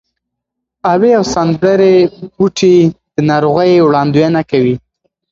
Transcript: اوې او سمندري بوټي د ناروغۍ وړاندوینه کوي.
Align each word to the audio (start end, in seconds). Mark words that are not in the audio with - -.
اوې 0.91 1.11
او 1.17 1.23
سمندري 1.33 1.95
بوټي 2.35 2.75
د 3.13 3.15
ناروغۍ 3.29 3.71
وړاندوینه 3.81 4.41
کوي. 4.51 4.75